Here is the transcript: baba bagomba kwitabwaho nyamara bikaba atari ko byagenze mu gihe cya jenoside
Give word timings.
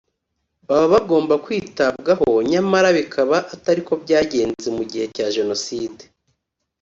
baba 0.67 0.87
bagomba 0.93 1.33
kwitabwaho 1.45 2.27
nyamara 2.51 2.89
bikaba 2.97 3.37
atari 3.53 3.81
ko 3.87 3.93
byagenze 4.03 4.67
mu 4.77 4.83
gihe 4.89 5.05
cya 5.15 5.27
jenoside 5.35 6.03